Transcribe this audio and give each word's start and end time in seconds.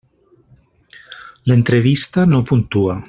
L'entrevista 1.51 2.25
no 2.35 2.41
puntua. 2.53 2.99